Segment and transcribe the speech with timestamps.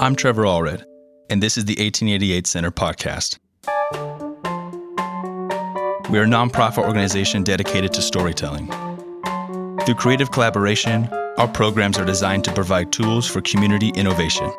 [0.00, 0.82] I'm Trevor Allred,
[1.28, 3.38] and this is the 1888 Center podcast.
[6.08, 8.68] We are a nonprofit organization dedicated to storytelling.
[9.84, 14.50] Through creative collaboration, our programs are designed to provide tools for community innovation.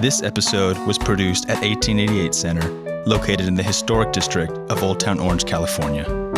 [0.00, 2.68] This episode was produced at 1888 Center,
[3.06, 6.33] located in the historic district of Old Town Orange, California.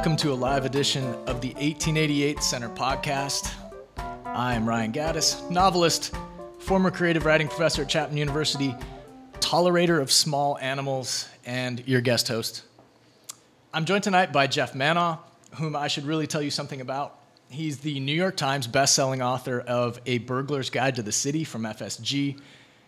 [0.00, 3.52] Welcome to a live edition of the 1888 Center podcast.
[4.24, 6.14] I am Ryan Gattis, novelist,
[6.58, 8.74] former creative writing professor at Chapman University,
[9.40, 12.62] tolerator of small animals, and your guest host.
[13.74, 15.18] I'm joined tonight by Jeff Manaugh,
[15.56, 17.18] whom I should really tell you something about.
[17.50, 21.64] He's the New York Times bestselling author of A Burglar's Guide to the City from
[21.64, 22.40] FSG,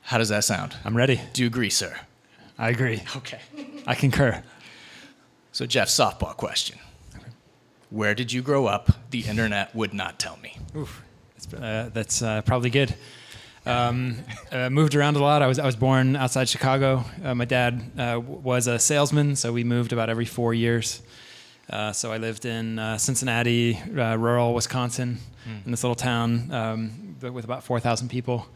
[0.03, 0.75] How does that sound?
[0.84, 1.20] I'm ready.
[1.33, 1.97] Do you agree, sir?
[2.58, 3.02] I agree.
[3.16, 3.40] Okay.
[3.86, 4.42] I concur.
[5.52, 6.78] So, Jeff, softball question.
[7.90, 8.90] Where did you grow up?
[9.11, 10.58] The internet would not tell me.
[10.77, 11.02] Oof.
[11.34, 12.95] That's, uh, that's uh, probably good.
[13.64, 14.16] Um,
[14.52, 15.42] uh, moved around a lot.
[15.42, 17.05] I was I was born outside Chicago.
[17.24, 21.02] Uh, my dad uh, was a salesman, so we moved about every four years.
[21.68, 25.18] Uh, so I lived in uh, Cincinnati, uh, rural Wisconsin,
[25.64, 28.46] in this little town um, with about four thousand people,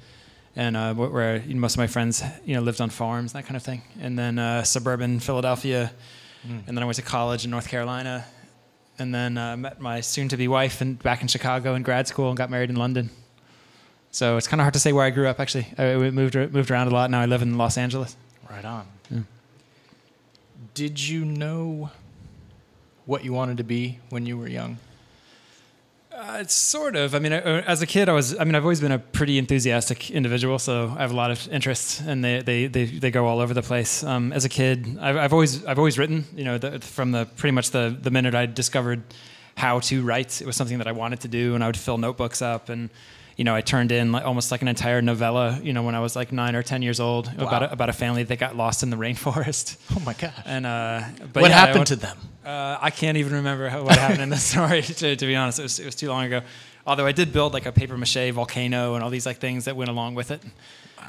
[0.56, 3.43] and uh, where you know, most of my friends you know lived on farms, and
[3.43, 3.83] that kind of thing.
[4.00, 5.93] And then uh, suburban Philadelphia,
[6.44, 8.25] and then I went to college in North Carolina,
[8.99, 12.37] and then uh, met my soon-to-be wife and back in Chicago in grad school and
[12.37, 13.10] got married in London.
[14.10, 15.39] So it's kind of hard to say where I grew up.
[15.39, 17.10] Actually, I moved moved around a lot.
[17.10, 18.16] Now I live in Los Angeles.
[18.49, 18.87] Right on.
[20.75, 21.91] Did you know
[23.06, 24.78] what you wanted to be when you were young?
[26.21, 27.15] Uh, it's sort of.
[27.15, 28.39] I mean, I, uh, as a kid, I was.
[28.39, 31.49] I mean, I've always been a pretty enthusiastic individual, so I have a lot of
[31.49, 34.05] interests, and they they they, they go all over the place.
[34.05, 36.27] Um, as a kid, I've, I've always I've always written.
[36.37, 39.03] You know, the, from the pretty much the the minute I discovered
[39.57, 41.97] how to write, it was something that I wanted to do, and I would fill
[41.97, 42.91] notebooks up and.
[43.41, 45.59] You know, I turned in like, almost like an entire novella.
[45.62, 47.95] You know, when I was like nine or ten years old, about a, about a
[47.95, 49.78] family that got lost in the rainforest.
[49.97, 50.34] Oh my gosh.
[50.45, 52.19] And uh, but what yeah, happened to them?
[52.45, 54.83] uh, I can't even remember how, what happened in the story.
[54.83, 56.43] To, to be honest, it was, it was too long ago.
[56.87, 59.75] Although I did build like a paper mache volcano and all these like things that
[59.75, 60.43] went along with it.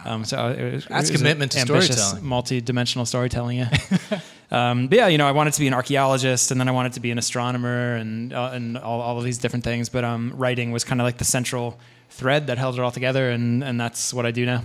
[0.05, 2.25] Um, so it was, That's it was commitment to ambitious, storytelling.
[2.25, 3.57] multi-dimensional storytelling.
[3.57, 3.77] Yeah.
[4.51, 6.93] um, but yeah, you know, I wanted to be an archaeologist, and then I wanted
[6.93, 9.89] to be an astronomer, and uh, and all, all of these different things.
[9.89, 11.77] But um, writing was kind of like the central
[12.11, 14.63] thread that held it all together, and and that's what I do now.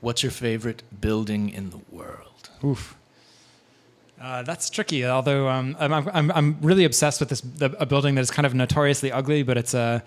[0.00, 2.50] What's your favorite building in the world?
[2.62, 2.96] Oof.
[4.20, 5.04] Uh, that's tricky.
[5.04, 8.46] Although um, I'm, I'm, I'm really obsessed with this the, a building that is kind
[8.46, 10.02] of notoriously ugly, but it's a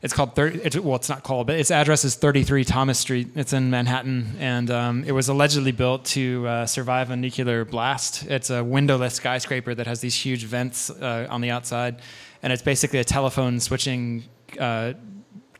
[0.00, 3.28] it's called 30, it's, well, it's not called, but its address is 33 Thomas Street.
[3.34, 8.24] It's in Manhattan, and um, it was allegedly built to uh, survive a nuclear blast.
[8.26, 12.00] It's a windowless skyscraper that has these huge vents uh, on the outside,
[12.42, 14.24] and it's basically a telephone switching
[14.60, 14.92] uh,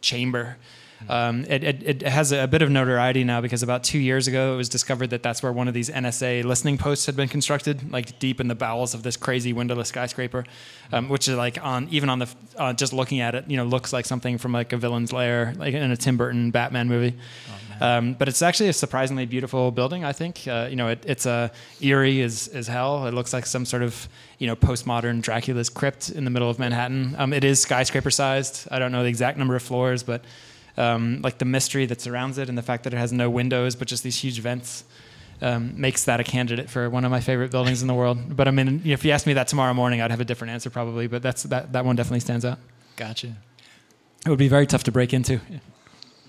[0.01, 0.57] chamber.
[1.09, 4.55] Um, it, it, it has a bit of notoriety now because about two years ago
[4.55, 7.93] it was discovered that that's where one of these NSA listening posts had been constructed,
[7.93, 10.45] like deep in the bowels of this crazy windowless skyscraper,
[10.93, 13.65] um, which is like on even on the uh, just looking at it, you know,
[13.65, 17.17] looks like something from like a villain's lair, like in a Tim Burton Batman movie.
[17.49, 20.05] Um, but it's actually a surprisingly beautiful building.
[20.05, 21.49] I think uh, you know it, it's uh,
[21.81, 23.07] eerie as, as hell.
[23.07, 24.09] It looks like some sort of
[24.39, 27.15] you know postmodern Dracula's crypt in the middle of Manhattan.
[27.19, 28.69] Um, it is skyscraper sized.
[28.71, 30.25] I don't know the exact number of floors, but
[30.77, 33.75] um, like the mystery that surrounds it and the fact that it has no windows
[33.75, 34.85] but just these huge vents
[35.43, 38.37] um, makes that a candidate for one of my favorite buildings in the world.
[38.37, 40.71] But I mean, if you asked me that tomorrow morning, I'd have a different answer
[40.71, 41.07] probably.
[41.07, 42.59] But that's that that one definitely stands out.
[42.97, 43.35] Gotcha.
[44.27, 45.41] It would be very tough to break into.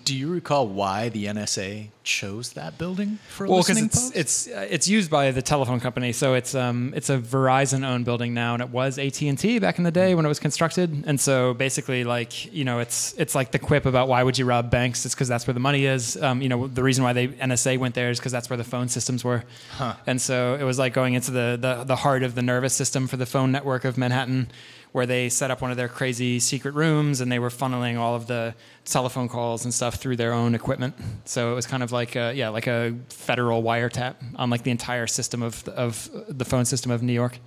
[0.05, 4.15] Do you recall why the NSA chose that building for Well, listening it's post?
[4.15, 8.33] it's uh, it's used by the telephone company, so it's um it's a Verizon-owned building
[8.33, 11.03] now, and it was AT and T back in the day when it was constructed.
[11.05, 14.45] And so basically, like you know, it's it's like the quip about why would you
[14.45, 15.05] rob banks?
[15.05, 16.17] It's because that's where the money is.
[16.21, 18.63] Um, you know, the reason why they NSA went there is because that's where the
[18.63, 19.43] phone systems were.
[19.71, 19.93] Huh.
[20.07, 23.05] And so it was like going into the, the the heart of the nervous system
[23.07, 24.49] for the phone network of Manhattan,
[24.91, 28.15] where they set up one of their crazy secret rooms and they were funneling all
[28.15, 28.55] of the
[28.85, 30.95] telephone calls and stuff through their own equipment.
[31.25, 34.71] So it was kind of like a, yeah, like a federal wiretap on like the
[34.71, 37.39] entire system of of the phone system of New York.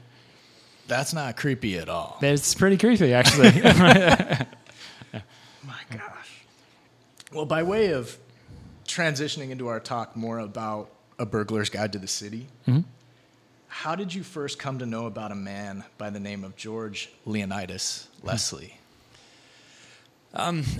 [0.88, 2.18] That's not creepy at all.
[2.20, 3.50] It's pretty creepy, actually.
[5.62, 6.44] My gosh.
[7.32, 8.18] Well, by way of
[8.86, 12.80] transitioning into our talk more about A Burglar's Guide to the City, mm-hmm.
[13.72, 17.10] How did you first come to know about a man by the name of George
[17.24, 18.76] Leonidas Leslie?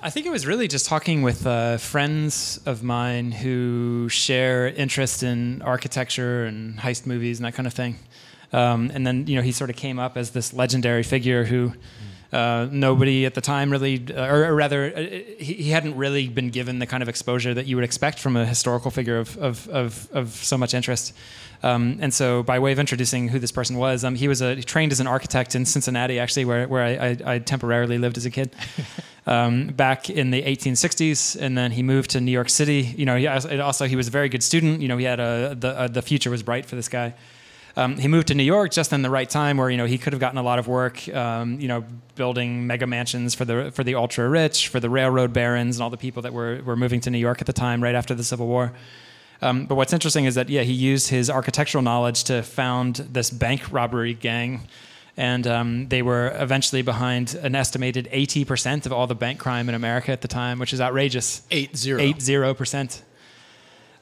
[0.02, 5.22] I think it was really just talking with uh, friends of mine who share interest
[5.22, 7.96] in architecture and heist movies and that kind of thing.
[8.52, 11.72] Um, and then, you know, he sort of came up as this legendary figure who
[12.32, 15.00] uh, nobody at the time really, uh, or, or rather, uh,
[15.38, 18.36] he, he hadn't really been given the kind of exposure that you would expect from
[18.36, 21.12] a historical figure of, of, of, of so much interest.
[21.62, 24.56] Um, and so, by way of introducing who this person was, um, he was a,
[24.56, 28.16] he trained as an architect in Cincinnati, actually, where, where I, I, I temporarily lived
[28.16, 28.56] as a kid
[29.26, 32.94] um, back in the 1860s, and then he moved to New York City.
[32.96, 34.80] You know, he also, he was a very good student.
[34.80, 37.14] You know, he had a the uh, the future was bright for this guy
[37.76, 39.98] um, he moved to New York just in the right time where you know he
[39.98, 41.84] could have gotten a lot of work, um, you know,
[42.14, 45.90] building mega mansions for the for the ultra rich, for the railroad barons, and all
[45.90, 48.24] the people that were were moving to New York at the time, right after the
[48.24, 48.72] Civil War.
[49.40, 53.30] Um, but what's interesting is that yeah, he used his architectural knowledge to found this
[53.30, 54.68] bank robbery gang.
[55.14, 59.74] And um, they were eventually behind an estimated 80% of all the bank crime in
[59.74, 61.42] America at the time, which is outrageous.
[61.50, 62.14] 80.
[62.14, 63.02] 80%.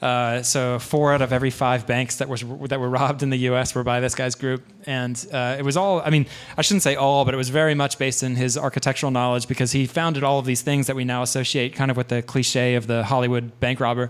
[0.01, 3.37] Uh, so four out of every five banks that was that were robbed in the
[3.37, 3.75] U.S.
[3.75, 6.01] were by this guy's group, and uh, it was all.
[6.01, 6.27] I mean,
[6.57, 9.73] I shouldn't say all, but it was very much based in his architectural knowledge because
[9.73, 12.77] he founded all of these things that we now associate kind of with the cliche
[12.77, 14.09] of the Hollywood bank robber.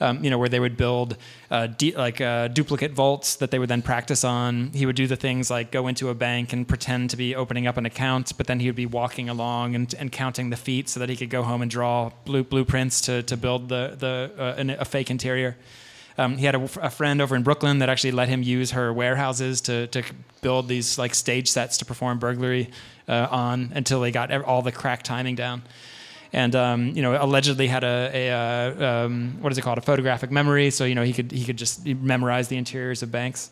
[0.00, 1.16] Um, you know, where they would build
[1.50, 4.70] uh, de- like uh, duplicate vaults that they would then practice on.
[4.72, 7.66] He would do the things like go into a bank and pretend to be opening
[7.66, 10.88] up an account, but then he would be walking along and, and counting the feet
[10.88, 14.30] so that he could go home and draw blue, blueprints to, to build the, the
[14.38, 15.56] uh, an, a fake interior.
[16.18, 18.92] Um, he had a, a, friend over in Brooklyn that actually let him use her
[18.92, 20.02] warehouses to, to
[20.42, 22.70] build these like stage sets to perform burglary
[23.06, 25.62] uh, on until they got all the crack timing down
[26.32, 29.78] and um, you know allegedly had a, a uh, um, what is it called?
[29.78, 30.70] A photographic memory.
[30.70, 33.50] So you know he could he could just memorize the interiors of banks.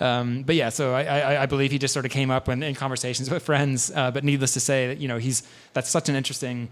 [0.00, 2.64] Um, but yeah so I, I, I, believe he just sort of came up in,
[2.64, 3.92] in conversations with friends.
[3.94, 6.68] Uh, but needless to say that you know he's that's such an interesting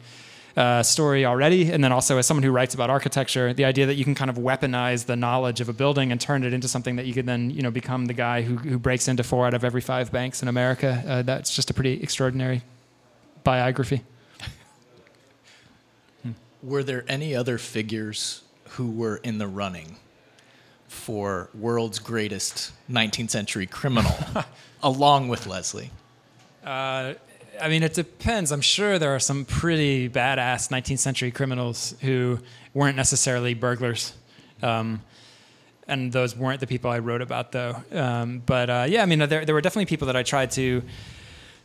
[0.56, 1.71] uh, story already.
[1.73, 4.31] And then also as someone who writes about architecture the idea that you can kind
[4.31, 7.27] of weaponize the knowledge of a building and turn it into something that you could
[7.27, 10.12] then you know become the guy who, who breaks into four out of every five
[10.12, 12.62] banks in america uh, that's just a pretty extraordinary
[13.44, 14.03] biography
[16.62, 19.97] were there any other figures who were in the running
[20.87, 24.14] for world's greatest 19th century criminal
[24.82, 25.91] along with Leslie?
[26.64, 27.14] Uh,
[27.61, 28.53] I mean, it depends.
[28.53, 32.38] I'm sure there are some pretty badass 19th century criminals who
[32.73, 34.15] weren't necessarily burglars.
[34.63, 35.03] Um,
[35.89, 37.77] and those weren't the people I wrote about, though.
[37.91, 40.82] Um, but uh, yeah, I mean, there, there were definitely people that I tried to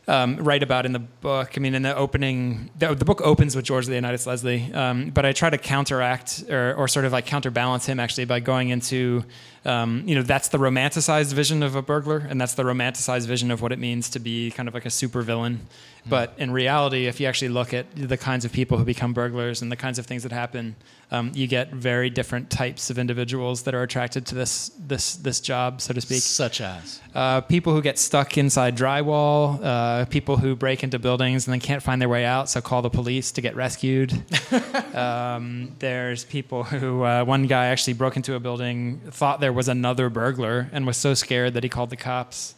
[0.07, 1.53] um, write about in the book.
[1.57, 5.25] I mean, in the opening, the, the book opens with George Leonidas Leslie, um, but
[5.25, 9.23] I try to counteract or, or, sort of like counterbalance him actually by going into,
[9.67, 13.51] um, you know, that's the romanticized vision of a burglar, and that's the romanticized vision
[13.51, 15.57] of what it means to be kind of like a super villain.
[15.57, 16.09] Mm-hmm.
[16.09, 19.61] But in reality, if you actually look at the kinds of people who become burglars
[19.61, 20.77] and the kinds of things that happen,
[21.11, 25.39] um, you get very different types of individuals that are attracted to this this this
[25.39, 26.21] job, so to speak.
[26.21, 31.47] Such as uh, people who get stuck inside drywall, uh, people who break into buildings
[31.47, 34.13] and then can't find their way out, so call the police to get rescued.
[34.93, 39.67] um, there's people who uh, one guy actually broke into a building, thought there was
[39.67, 42.55] another burglar, and was so scared that he called the cops.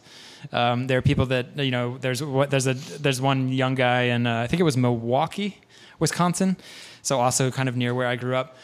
[0.52, 1.98] Um, there are people that you know.
[1.98, 5.58] There's what there's a there's one young guy in uh, I think it was Milwaukee,
[5.98, 6.56] Wisconsin
[7.02, 8.56] so also kind of near where I grew up.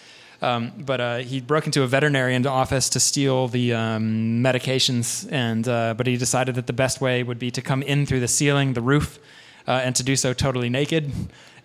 [0.42, 5.66] Um, but uh, he broke into a veterinarian's office to steal the um, medications, and
[5.66, 8.28] uh, but he decided that the best way would be to come in through the
[8.28, 9.18] ceiling, the roof,
[9.66, 11.10] uh, and to do so totally naked.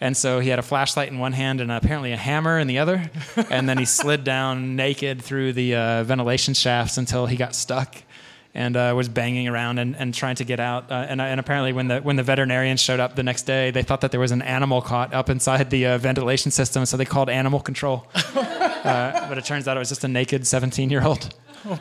[0.01, 2.79] And so he had a flashlight in one hand and apparently a hammer in the
[2.79, 3.09] other,
[3.51, 7.95] and then he slid down naked through the uh, ventilation shafts until he got stuck
[8.53, 10.91] and uh, was banging around and, and trying to get out.
[10.91, 13.83] Uh, and, and apparently, when the when the veterinarians showed up the next day, they
[13.83, 17.05] thought that there was an animal caught up inside the uh, ventilation system, so they
[17.05, 18.07] called animal control.
[18.81, 21.35] Uh, but it turns out it was just a naked 17 year old.
[21.65, 21.79] Oh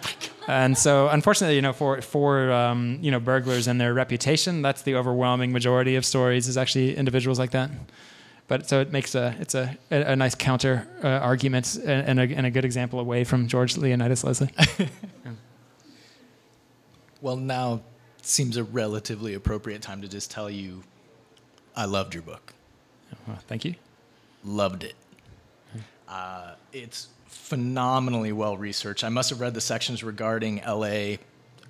[0.50, 4.82] and so, unfortunately, you know, for for um, you know burglars and their reputation, that's
[4.82, 7.70] the overwhelming majority of stories is actually individuals like that.
[8.48, 12.20] But so it makes a it's a a, a nice counter uh, argument and, and,
[12.20, 14.50] a, and a good example away from George Leonidas Leslie.
[17.22, 17.82] Well, now
[18.22, 20.82] seems a relatively appropriate time to just tell you
[21.76, 22.54] I loved your book.
[23.26, 23.74] Well, thank you.
[24.44, 24.94] Loved it.
[26.08, 29.04] Uh, it's phenomenally well researched.
[29.04, 31.16] I must have read the sections regarding LA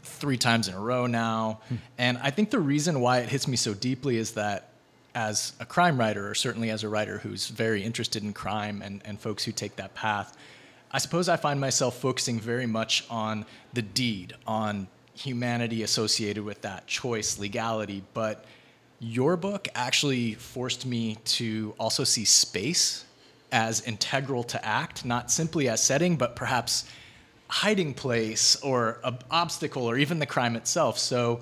[0.02, 1.60] three times in a row now.
[1.68, 1.74] Hmm.
[1.98, 4.70] And I think the reason why it hits me so deeply is that
[5.14, 9.02] as a crime writer, or certainly as a writer who's very interested in crime and,
[9.04, 10.36] and folks who take that path,
[10.92, 16.62] I suppose I find myself focusing very much on the deed, on humanity associated with
[16.62, 18.02] that choice, legality.
[18.14, 18.44] But
[18.98, 23.04] your book actually forced me to also see space
[23.52, 26.84] as integral to act, not simply as setting, but perhaps
[27.48, 30.98] hiding place or an obstacle or even the crime itself.
[30.98, 31.40] So,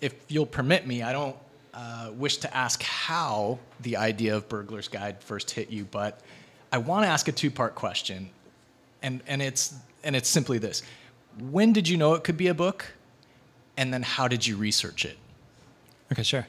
[0.00, 1.36] if you'll permit me, I don't
[1.74, 6.20] uh, wish to ask how the idea of Burglar's Guide first hit you, but
[6.72, 8.30] I want to ask a two part question.
[9.02, 10.82] And, and, it's, and it's simply this
[11.38, 12.92] When did you know it could be a book?
[13.76, 15.16] And then how did you research it?
[16.10, 16.46] Okay, sure.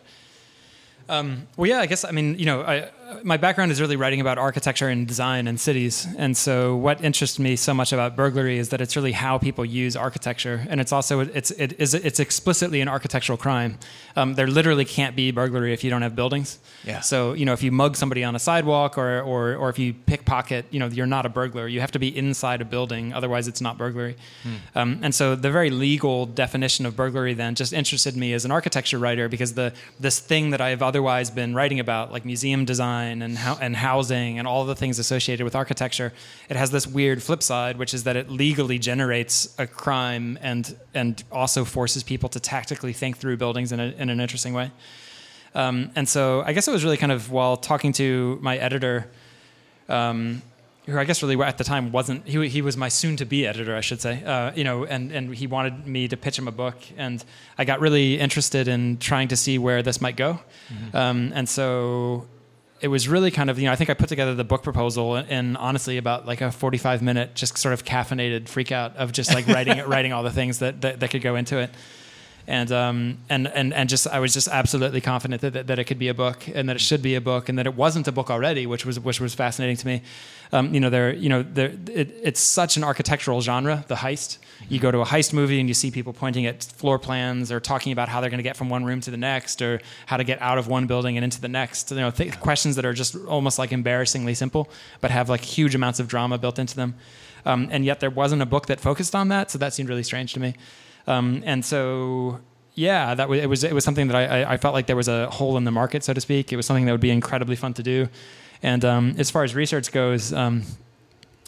[1.07, 2.89] Um, well, yeah, I guess I mean, you know, I,
[3.23, 7.39] my background is really writing about architecture and design and cities, and so what interests
[7.39, 10.91] me so much about burglary is that it's really how people use architecture, and it's
[10.91, 13.77] also it's it is it's explicitly an architectural crime.
[14.15, 16.59] Um, there literally can't be burglary if you don't have buildings.
[16.83, 16.99] Yeah.
[16.99, 19.93] So you know, if you mug somebody on a sidewalk or or or if you
[19.93, 21.67] pickpocket, you know, you're not a burglar.
[21.67, 24.17] You have to be inside a building, otherwise it's not burglary.
[24.43, 24.55] Hmm.
[24.75, 28.51] Um, and so the very legal definition of burglary then just interested me as an
[28.51, 32.98] architecture writer because the this thing that I've otherwise been writing about, like museum design
[32.99, 36.13] design and, ho- and housing and all the things associated with architecture,
[36.49, 40.75] it has this weird flip side, which is that it legally generates a crime and
[40.93, 44.71] and also forces people to tactically think through buildings in, a, in an interesting way.
[45.55, 49.07] Um, and so I guess it was really kind of while talking to my editor.
[49.87, 50.41] Um,
[50.85, 53.45] who I guess really at the time wasn't he, he was my soon to be
[53.45, 56.47] editor I should say uh, you know and and he wanted me to pitch him
[56.47, 57.23] a book and
[57.59, 60.39] I got really interested in trying to see where this might go
[60.73, 60.97] mm-hmm.
[60.97, 62.25] um, and so
[62.81, 65.15] it was really kind of you know I think I put together the book proposal
[65.15, 69.33] and honestly about like a 45 minute just sort of caffeinated freak out of just
[69.33, 71.69] like writing writing all the things that, that, that could go into it
[72.47, 75.83] and um and and and just I was just absolutely confident that, that, that it
[75.85, 78.07] could be a book and that it should be a book and that it wasn't
[78.07, 80.01] a book already which was which was fascinating to me
[80.51, 84.39] um, you know there you know there it, it's such an architectural genre the heist
[84.67, 87.59] you go to a heist movie and you see people pointing at floor plans or
[87.59, 90.17] talking about how they're going to get from one room to the next or how
[90.17, 91.91] to get out of one building and into the next.
[91.91, 94.69] You know, th- questions that are just almost like embarrassingly simple,
[95.01, 96.95] but have like huge amounts of drama built into them.
[97.45, 100.03] Um, and yet there wasn't a book that focused on that, so that seemed really
[100.03, 100.55] strange to me.
[101.09, 102.39] Um, and so
[102.75, 105.07] yeah, that was it was it was something that I, I felt like there was
[105.07, 106.53] a hole in the market, so to speak.
[106.53, 108.07] It was something that would be incredibly fun to do.
[108.63, 110.63] And um, as far as research goes, um,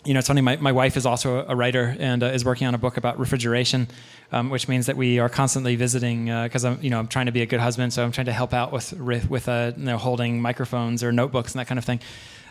[0.03, 0.41] you know, it's funny.
[0.41, 3.19] My, my wife is also a writer and uh, is working on a book about
[3.19, 3.87] refrigeration,
[4.31, 7.27] um, which means that we are constantly visiting because uh, I'm, you know, I'm trying
[7.27, 9.83] to be a good husband, so I'm trying to help out with with uh, you
[9.83, 11.99] know, holding microphones or notebooks and that kind of thing.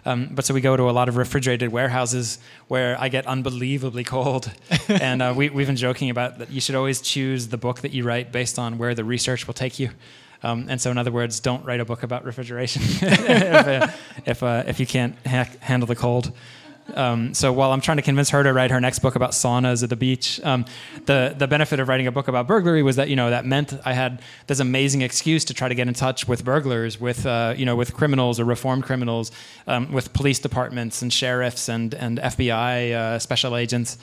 [0.06, 2.38] Um, but so we go to a lot of refrigerated warehouses
[2.68, 4.50] where I get unbelievably cold,
[4.88, 6.50] and uh, we, we've been joking about that.
[6.50, 9.54] You should always choose the book that you write based on where the research will
[9.54, 9.90] take you.
[10.42, 13.88] Um, and so, in other words, don't write a book about refrigeration if, uh,
[14.24, 16.32] if, uh, if, you can't ha- handle the cold.
[16.96, 19.82] Um, so while I'm trying to convince her to write her next book about saunas
[19.82, 20.64] at the beach, um,
[21.06, 23.74] the the benefit of writing a book about burglary was that you know that meant
[23.84, 27.54] I had this amazing excuse to try to get in touch with burglars, with uh,
[27.56, 29.32] you know with criminals or reformed criminals,
[29.66, 33.98] um, with police departments and sheriffs and and FBI uh, special agents.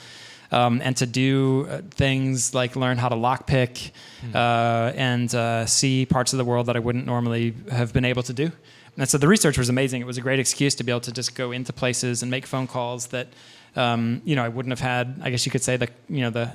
[0.50, 3.90] Um, and to do uh, things like learn how to lockpick
[4.22, 4.34] mm.
[4.34, 8.22] uh, and uh, see parts of the world that I wouldn't normally have been able
[8.22, 8.50] to do.
[8.98, 10.00] And so the research was amazing.
[10.00, 12.46] It was a great excuse to be able to just go into places and make
[12.46, 13.28] phone calls that,
[13.76, 15.20] um, you know, I wouldn't have had.
[15.22, 16.52] I guess you could say the, you know, the,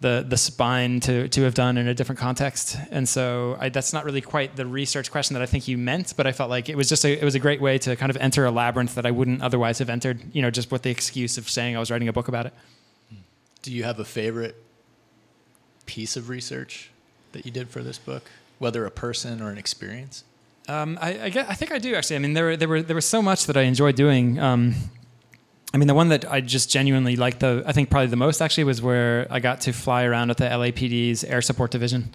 [0.00, 2.76] the the spine to to have done in a different context.
[2.90, 6.14] And so I, that's not really quite the research question that I think you meant,
[6.16, 8.10] but I felt like it was just a it was a great way to kind
[8.10, 10.20] of enter a labyrinth that I wouldn't otherwise have entered.
[10.34, 12.52] You know, just with the excuse of saying I was writing a book about it.
[13.62, 14.56] Do you have a favorite
[15.86, 16.90] piece of research
[17.30, 18.28] that you did for this book,
[18.58, 20.24] whether a person or an experience?
[20.68, 22.16] Um, I, I, I, think I do actually.
[22.16, 24.38] I mean, there, were, there were there was so much that I enjoyed doing.
[24.38, 24.74] Um,
[25.74, 28.42] I mean, the one that I just genuinely liked the, I think probably the most
[28.42, 32.14] actually was where I got to fly around with the LAPD's Air Support Division,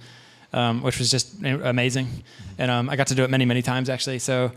[0.53, 2.23] um, which was just amazing,
[2.57, 4.19] and um, I got to do it many, many times actually.
[4.19, 4.51] So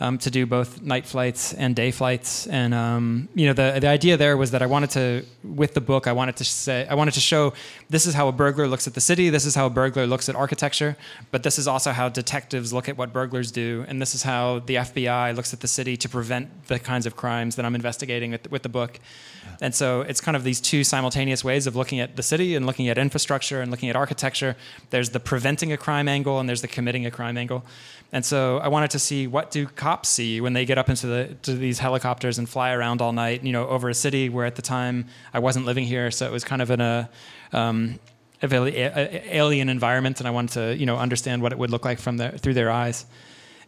[0.00, 2.46] um, to do both night flights and day flights.
[2.46, 5.80] And um, you know, the the idea there was that I wanted to, with the
[5.80, 7.54] book, I wanted to say, I wanted to show
[7.88, 10.28] this is how a burglar looks at the city, this is how a burglar looks
[10.28, 10.96] at architecture,
[11.30, 14.60] but this is also how detectives look at what burglars do, and this is how
[14.60, 18.32] the FBI looks at the city to prevent the kinds of crimes that I'm investigating
[18.32, 19.00] with, with the book.
[19.60, 22.66] And so it's kind of these two simultaneous ways of looking at the city and
[22.66, 24.56] looking at infrastructure and looking at architecture.
[24.90, 27.64] There's the preventing a crime angle and there's the committing a crime angle.
[28.12, 31.06] And so I wanted to see what do cops see when they get up into
[31.06, 34.46] the to these helicopters and fly around all night, you know, over a city where
[34.46, 37.10] at the time I wasn't living here, so it was kind of in a
[37.52, 37.98] um,
[38.42, 42.16] alien environment, and I wanted to you know understand what it would look like from
[42.16, 43.06] their, through their eyes.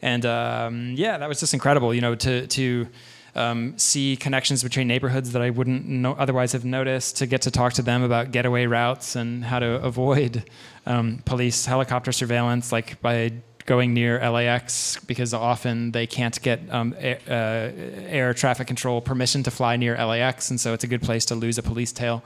[0.02, 2.86] And um, yeah, that was just incredible, you know, to to
[3.34, 7.50] um, see connections between neighborhoods that I wouldn't know, otherwise have noticed, to get to
[7.50, 10.44] talk to them about getaway routes and how to avoid
[10.86, 13.32] um, police helicopter surveillance, like by
[13.68, 19.42] going near LAX because often they can't get um, air, uh, air, traffic control permission
[19.42, 22.24] to fly near LAX, and so it's a good place to lose a police tail.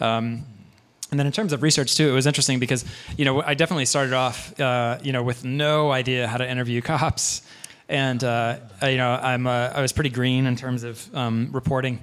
[0.00, 0.44] Um,
[1.10, 2.84] and then in terms of research too, it was interesting because
[3.18, 6.80] you know I definitely started off uh, you know with no idea how to interview
[6.92, 7.42] cops,
[7.88, 11.98] and uh, you know I'm uh, I was pretty green in terms of um, reporting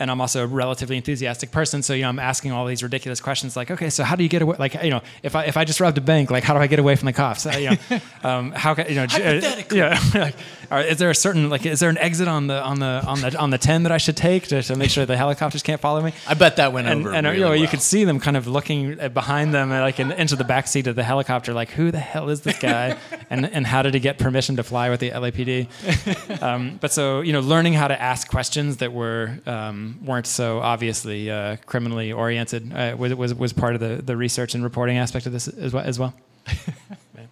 [0.00, 1.82] and I'm also a relatively enthusiastic person.
[1.82, 4.30] So you know, I'm asking all these ridiculous questions like, okay, so how do you
[4.30, 4.56] get away?
[4.58, 6.66] Like, you know, if I if I just robbed a bank, like, how do I
[6.66, 7.44] get away from the cops?
[7.44, 9.04] Uh, you know, um, how can you know?
[9.04, 10.32] Uh, yeah,
[10.78, 13.38] is there a certain like, is there an exit on the on the on the
[13.38, 16.00] on the ten that I should take to, to make sure the helicopters can't follow
[16.00, 16.14] me?
[16.26, 17.14] I bet that went and, over.
[17.14, 17.60] And really you know, well.
[17.60, 20.86] you could see them kind of looking behind them, like in, into the back seat
[20.86, 22.96] of the helicopter, like, who the hell is this guy?
[23.30, 26.40] and and how did he get permission to fly with the LAPD?
[26.42, 30.60] Um, but so you know, learning how to ask questions that were um, weren't so
[30.60, 34.98] obviously uh, criminally oriented uh, was, was, was part of the, the research and reporting
[34.98, 35.84] aspect of this as well.
[35.84, 36.14] As well.
[36.48, 37.22] uh,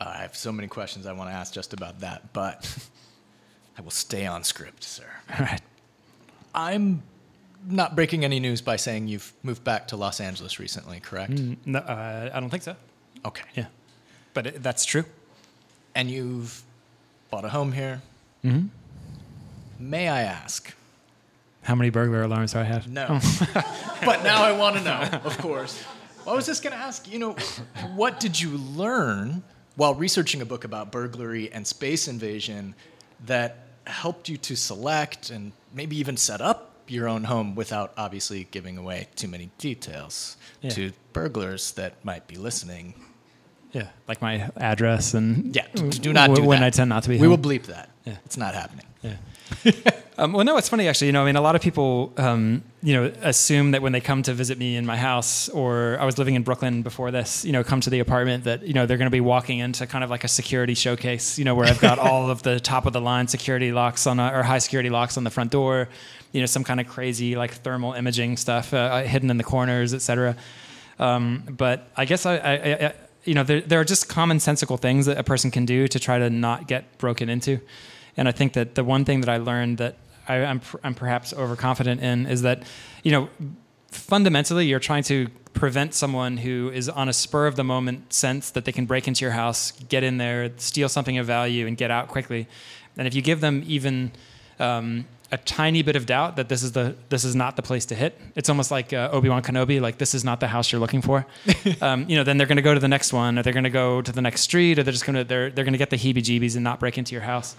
[0.00, 2.88] I have so many questions I want to ask just about that, but
[3.78, 5.06] I will stay on script, sir.
[5.38, 5.60] All right.
[6.54, 7.02] I'm
[7.68, 11.32] not breaking any news by saying you've moved back to Los Angeles recently, correct?
[11.32, 12.76] Mm, no, uh, I don't think so.
[13.24, 13.44] Okay.
[13.54, 13.66] Yeah,
[14.34, 15.04] but it, that's true.
[15.94, 16.62] And you've
[17.30, 18.02] bought a home here.
[18.44, 18.66] Mm-hmm.
[19.78, 20.74] May I ask?
[21.66, 22.86] How many burglar alarms do I have?
[22.88, 23.06] No.
[23.10, 23.98] Oh.
[24.04, 25.82] but now I want to know, of course.
[26.24, 27.32] I was just going to ask, you know,
[27.96, 29.42] what did you learn
[29.74, 32.76] while researching a book about burglary and space invasion
[33.26, 38.46] that helped you to select and maybe even set up your own home without obviously
[38.52, 40.70] giving away too many details Yeah.
[40.70, 42.94] to burglars that might be listening?
[43.72, 46.66] Yeah, like my address and Yeah, do not do when that.
[46.66, 47.18] I tend not to be.
[47.18, 47.90] We will bleep that.
[48.04, 48.18] Yeah.
[48.24, 48.86] It's not happening.
[49.02, 49.16] Yeah.
[50.18, 51.08] um, well, no, it's funny actually.
[51.08, 54.00] You know, I mean, a lot of people, um, you know, assume that when they
[54.00, 57.44] come to visit me in my house, or I was living in Brooklyn before this,
[57.44, 59.86] you know, come to the apartment, that you know they're going to be walking into
[59.86, 62.86] kind of like a security showcase, you know, where I've got all of the top
[62.86, 65.88] of the line security locks on, a, or high security locks on the front door,
[66.32, 69.92] you know, some kind of crazy like thermal imaging stuff uh, hidden in the corners,
[69.92, 70.34] et cetera.
[70.98, 75.06] Um, but I guess I, I, I you know, there, there are just commonsensical things
[75.06, 77.60] that a person can do to try to not get broken into.
[78.16, 79.96] And I think that the one thing that I learned that
[80.28, 82.62] I, am I'm, I'm perhaps overconfident in is that,
[83.02, 83.28] you know,
[83.90, 88.50] fundamentally you're trying to prevent someone who is on a spur of the moment sense
[88.50, 91.76] that they can break into your house, get in there, steal something of value, and
[91.76, 92.46] get out quickly.
[92.96, 94.12] And if you give them even
[94.58, 97.86] um, a tiny bit of doubt that this is the this is not the place
[97.86, 100.70] to hit, it's almost like uh, Obi Wan Kenobi, like this is not the house
[100.70, 101.26] you're looking for.
[101.80, 103.64] um, you know, then they're going to go to the next one, or they're going
[103.64, 105.78] to go to the next street, or they're just going to they're they're going to
[105.78, 107.56] get the heebie-jeebies and not break into your house.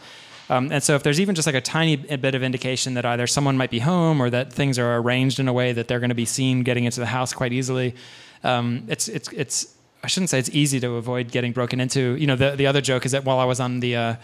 [0.50, 3.28] Um, and so, if there's even just like a tiny bit of indication that either
[3.28, 6.10] someone might be home or that things are arranged in a way that they're going
[6.10, 7.96] to be seen getting into the house quite easily,
[8.44, 12.16] um, it's it's it's I shouldn't say it's easy to avoid getting broken into.
[12.16, 14.16] You know, the the other joke is that while I was on the uh,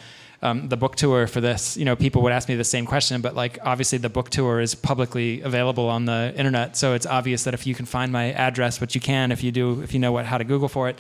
[0.42, 3.22] um, the book tour for this, you know, people would ask me the same question,
[3.22, 7.44] but like obviously the book tour is publicly available on the internet, so it's obvious
[7.44, 10.00] that if you can find my address, which you can if you do, if you
[10.00, 11.00] know what how to Google for it,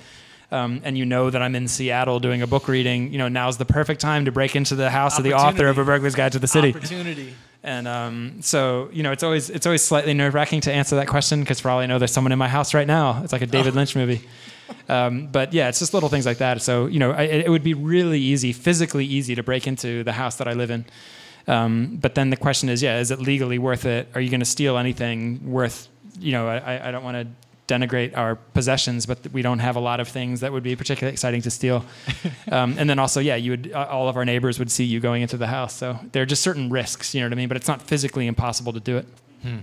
[0.53, 3.57] um, and you know that I'm in Seattle doing a book reading, you know, now's
[3.57, 6.31] the perfect time to break into the house of the author of A Burglar's Guide
[6.33, 6.69] to the City.
[6.69, 7.33] Opportunity.
[7.63, 11.07] And um, so, you know, it's always it's always slightly nerve wracking to answer that
[11.07, 13.23] question because for all I know, there's someone in my house right now.
[13.23, 14.21] It's like a David Lynch movie.
[14.87, 16.61] Um, but yeah, it's just little things like that.
[16.61, 20.13] So you know, I, it would be really easy, physically easy, to break into the
[20.13, 20.85] house that I live in.
[21.47, 24.07] Um, but then the question is, yeah, is it legally worth it?
[24.13, 25.89] Are you going to steal anything worth?
[26.19, 27.27] You know, I, I don't want to
[27.67, 31.13] denigrate our possessions, but we don't have a lot of things that would be particularly
[31.13, 31.85] exciting to steal.
[32.51, 34.99] um, and then also, yeah, you would uh, all of our neighbors would see you
[34.99, 35.73] going into the house.
[35.73, 37.47] So there are just certain risks, you know what I mean?
[37.47, 39.05] But it's not physically impossible to do it.
[39.41, 39.57] Hmm.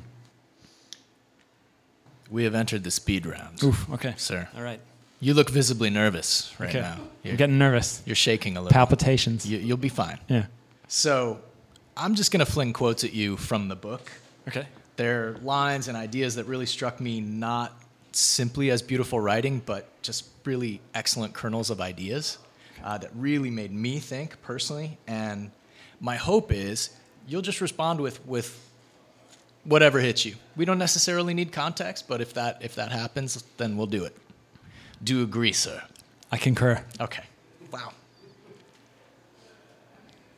[2.30, 3.62] We have entered the speed round.
[3.62, 3.90] Oof.
[3.90, 4.14] Okay.
[4.16, 4.48] Sir.
[4.56, 4.80] All right.
[5.20, 6.80] You look visibly nervous right okay.
[6.80, 6.96] now.
[7.22, 8.02] You're, I'm getting nervous.
[8.06, 8.72] You're shaking a little.
[8.72, 9.46] Palpitations.
[9.46, 10.18] You, you'll be fine.
[10.28, 10.46] Yeah.
[10.88, 11.40] So,
[11.96, 14.10] I'm just gonna fling quotes at you from the book.
[14.48, 14.66] Okay.
[14.96, 17.79] They're lines and ideas that really struck me not
[18.12, 22.38] simply as beautiful writing, but just really excellent kernels of ideas
[22.84, 24.98] uh, that really made me think personally.
[25.06, 25.50] And
[26.00, 26.90] my hope is
[27.26, 28.66] you'll just respond with with
[29.64, 30.34] whatever hits you.
[30.56, 34.16] We don't necessarily need context, but if that if that happens, then we'll do it.
[35.02, 35.82] Do you agree, sir?
[36.32, 36.82] I concur.
[37.00, 37.24] Okay.
[37.72, 37.92] Wow.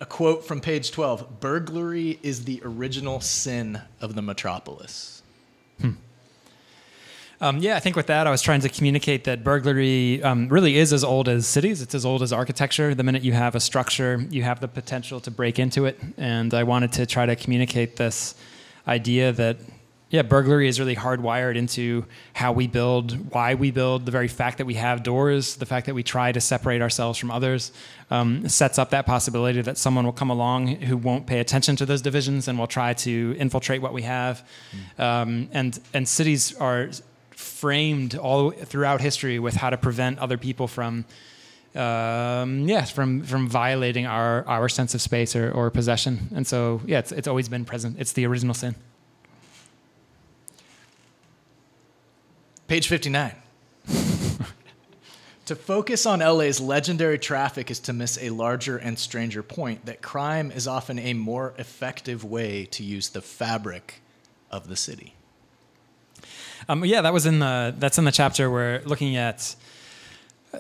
[0.01, 5.23] A quote from page 12 Burglary is the original sin of the metropolis.
[5.81, 5.93] Hmm.
[7.43, 10.77] Um, yeah, I think with that, I was trying to communicate that burglary um, really
[10.77, 11.83] is as old as cities.
[11.83, 12.95] It's as old as architecture.
[12.95, 15.99] The minute you have a structure, you have the potential to break into it.
[16.17, 18.37] And I wanted to try to communicate this
[18.87, 19.57] idea that
[20.11, 24.05] yeah, burglary is really hardwired into how we build, why we build.
[24.07, 27.19] The very fact that we have doors, the fact that we try to separate ourselves
[27.19, 27.73] from others,
[28.11, 31.87] um, sets up that possibility that someone will come along who won't pay attention to
[31.87, 34.47] those divisions and will try to infiltrate what we have.
[34.99, 35.03] Mm.
[35.03, 36.91] Um, and and cities are
[37.43, 41.05] framed all throughout history with how to prevent other people from.
[41.75, 46.83] Um, yes, from from violating our, our sense of space or, or possession, and so
[46.85, 47.97] yeah, it's it's always been present.
[47.99, 48.75] It's the original sin.
[52.73, 53.35] Page 59.
[55.45, 60.01] to focus on LA's legendary traffic is to miss a larger and stranger point that
[60.01, 64.01] crime is often a more effective way to use the fabric
[64.51, 65.15] of the city.
[66.69, 69.55] Um, yeah, that was in the that's in the chapter where looking at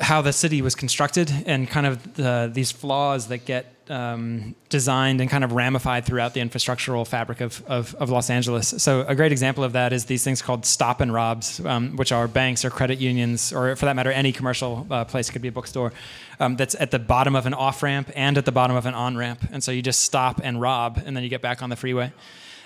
[0.01, 5.21] how the city was constructed and kind of the, these flaws that get um, designed
[5.21, 8.69] and kind of ramified throughout the infrastructural fabric of, of, of, Los Angeles.
[8.79, 12.11] So a great example of that is these things called stop and robs, um, which
[12.11, 15.49] are banks or credit unions, or for that matter, any commercial uh, place could be
[15.49, 15.93] a bookstore,
[16.41, 18.95] um, that's at the bottom of an off ramp and at the bottom of an
[18.95, 19.43] on ramp.
[19.51, 22.12] And so you just stop and rob, and then you get back on the freeway.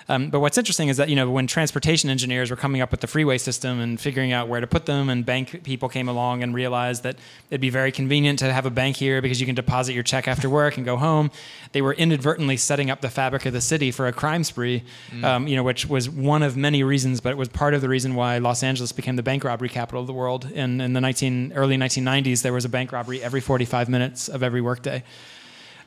[0.09, 3.01] Um, but what's interesting is that you know when transportation engineers were coming up with
[3.01, 6.43] the freeway system and figuring out where to put them, and bank people came along
[6.43, 7.17] and realized that
[7.49, 10.27] it'd be very convenient to have a bank here because you can deposit your check
[10.27, 11.29] after work and go home.
[11.73, 15.23] They were inadvertently setting up the fabric of the city for a crime spree, mm.
[15.23, 17.89] um, you know, which was one of many reasons, but it was part of the
[17.89, 20.49] reason why Los Angeles became the bank robbery capital of the world.
[20.51, 24.41] In, in the 19, early 1990s, there was a bank robbery every 45 minutes of
[24.41, 25.03] every workday.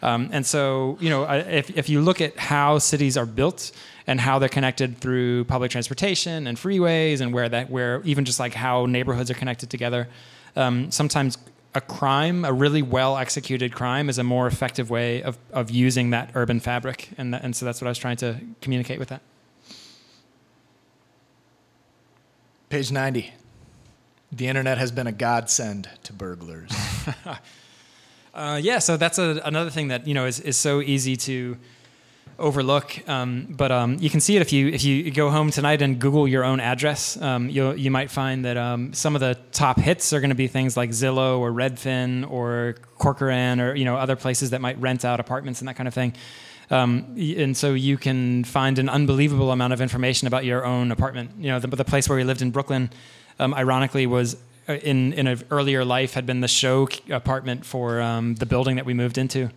[0.03, 3.73] Um, and so, you know, if, if you look at how cities are built
[4.11, 8.41] and how they're connected through public transportation and freeways and where that, where even just
[8.41, 10.09] like how neighborhoods are connected together,
[10.57, 11.39] um, sometimes
[11.77, 16.11] a crime, a really well executed crime, is a more effective way of, of using
[16.11, 17.11] that urban fabric.
[17.19, 19.23] And, that, and so that's what I was trying to communicate with that.
[22.69, 23.33] Page 90.
[24.33, 26.73] The internet has been a godsend to burglars.
[28.33, 31.59] Uh, yeah, so that's a, another thing that you know is, is so easy to
[32.41, 33.09] overlook.
[33.09, 35.99] Um, but um, you can see it if you if you go home tonight and
[35.99, 37.21] Google your own address.
[37.21, 40.37] Um, you you might find that um, some of the top hits are going to
[40.37, 44.81] be things like Zillow or Redfin or Corcoran or you know other places that might
[44.81, 46.15] rent out apartments and that kind of thing.
[46.71, 51.33] Um, and so you can find an unbelievable amount of information about your own apartment.
[51.39, 52.91] You know, the, the place where we lived in Brooklyn,
[53.41, 54.37] um, ironically, was
[54.69, 58.77] uh, in in an earlier life had been the show apartment for um, the building
[58.77, 59.51] that we moved into.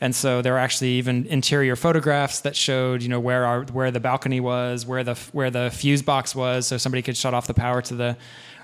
[0.00, 3.90] And so there were actually even interior photographs that showed, you know, where our where
[3.90, 7.46] the balcony was, where the where the fuse box was, so somebody could shut off
[7.46, 8.16] the power to the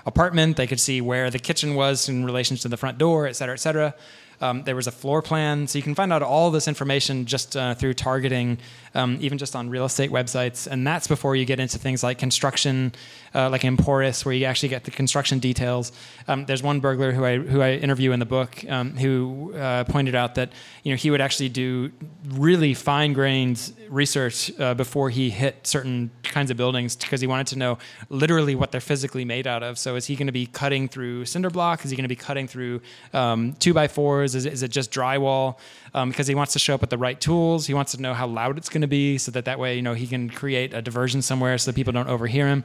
[0.05, 0.57] apartment.
[0.57, 3.53] They could see where the kitchen was in relation to the front door, et cetera,
[3.53, 3.93] et cetera.
[4.39, 7.57] Um, there was a floor plan, so you can find out all this information just
[7.57, 8.59] uh, through targeting,
[8.93, 10.67] um, even just on real estate websites.
[10.67, 12.93] And that's before you get into things like construction,
[13.33, 15.91] uh, like Emporis, where you actually get the construction details.
[16.27, 19.85] Um, there's one burglar who I who I interview in the book um, who uh,
[19.85, 20.51] pointed out that
[20.83, 21.91] you know he would actually do
[22.29, 27.57] really fine-grained research uh, before he hit certain kinds of buildings because he wanted to
[27.57, 27.77] know
[28.09, 29.77] literally what they're physically made out of.
[29.77, 31.83] So is he going to be cutting through cinder block?
[31.85, 32.81] Is he going to be cutting through
[33.13, 34.26] um, two by fours?
[34.35, 35.57] Is it, is it just drywall?
[35.93, 37.67] Um, because he wants to show up with the right tools.
[37.67, 39.81] He wants to know how loud it's going to be so that that way you
[39.81, 42.63] know he can create a diversion somewhere so that people don't overhear him.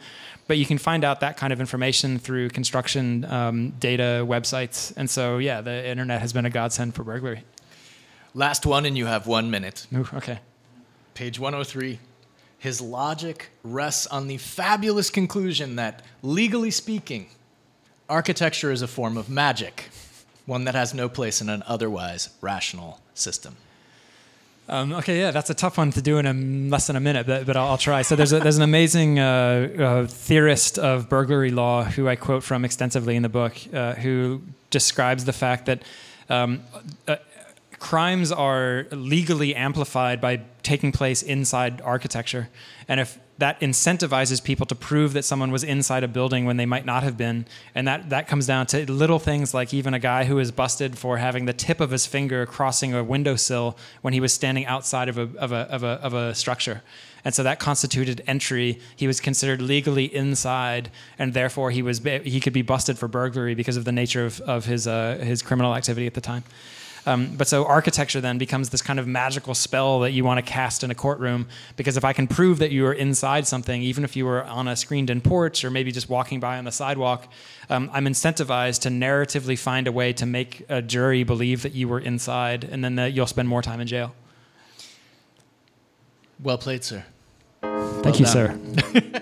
[0.49, 4.93] But you can find out that kind of information through construction um, data websites.
[4.97, 7.45] And so yeah, the internet has been a godsend for burglary.
[8.35, 9.87] Last one, and you have one minute.
[9.95, 10.41] Ooh, okay.
[11.15, 11.99] Page 103.
[12.59, 17.27] his logic rests on the fabulous conclusion that, legally speaking,
[18.09, 19.91] architecture is a form of magic,
[20.47, 23.57] one that has no place in an otherwise rational system.
[24.69, 27.27] Um, okay, yeah, that's a tough one to do in a, less than a minute,
[27.27, 28.03] but, but I'll, I'll try.
[28.03, 32.45] So there's, a, there's an amazing uh, uh, theorist of burglary law who I quote
[32.45, 35.83] from extensively in the book, uh, who describes the fact that
[36.29, 36.63] um,
[37.09, 37.17] uh,
[37.79, 42.49] crimes are legally amplified by taking place inside architecture.
[42.87, 46.67] And if that incentivizes people to prove that someone was inside a building when they
[46.67, 47.47] might not have been.
[47.75, 50.99] And that, that comes down to little things like even a guy who is busted
[50.99, 55.09] for having the tip of his finger crossing a windowsill when he was standing outside
[55.09, 56.83] of a, of a, of a, of a structure.
[57.25, 58.81] And so that constituted entry.
[58.97, 63.55] He was considered legally inside, and therefore he was he could be busted for burglary
[63.55, 66.43] because of the nature of, of his uh, his criminal activity at the time.
[67.05, 70.43] Um, but so architecture then becomes this kind of magical spell that you want to
[70.43, 74.05] cast in a courtroom because if I can prove that you were inside something, even
[74.05, 76.73] if you were on a screened in porch or maybe just walking by on the
[76.73, 77.27] sidewalk,
[77.69, 81.89] um, I'm incentivized to narratively find a way to make a jury believe that you
[81.89, 84.15] were inside and then that you'll spend more time in jail.
[86.41, 87.05] Well played, sir.
[87.63, 88.79] Thank well you, done.
[88.79, 89.21] sir.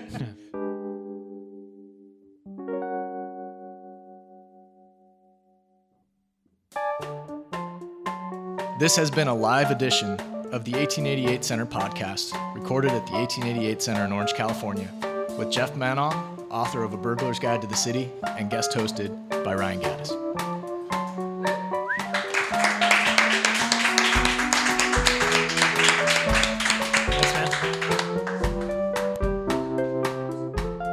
[8.81, 10.13] This has been a live edition
[10.51, 14.89] of the 1888 Center podcast, recorded at the 1888 Center in Orange, California,
[15.37, 19.53] with Jeff Manaugh, author of A Burglar's Guide to the City, and guest hosted by
[19.53, 20.09] Ryan Gattis.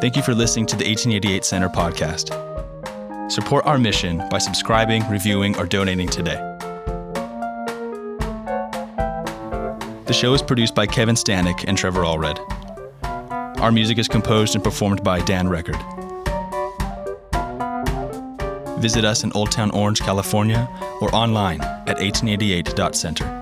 [0.03, 3.33] Thank you for listening to the 1888 Center podcast.
[3.33, 6.48] Support our mission by subscribing, reviewing, or donating today.
[10.09, 12.39] The show is produced by Kevin Stanek and Trevor Allred.
[13.61, 15.77] Our music is composed and performed by Dan Record.
[18.81, 20.67] Visit us in Old Town Orange, California,
[21.03, 23.38] or online at 1888.center.